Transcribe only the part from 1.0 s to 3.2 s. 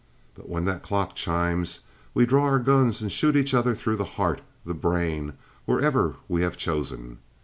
chimes, we draw our guns and